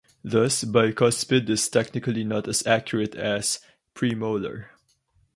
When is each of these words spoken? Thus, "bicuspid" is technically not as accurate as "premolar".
Thus, 0.23 0.63
"bicuspid" 0.63 1.47
is 1.47 1.69
technically 1.69 2.23
not 2.23 2.47
as 2.47 2.65
accurate 2.65 3.13
as 3.13 3.59
"premolar". 3.93 4.69